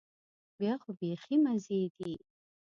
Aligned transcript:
بیا 0.57 0.73
خو 0.81 0.89
بيخي 0.99 1.35
مزې 1.45 1.81
دي. 1.97 2.13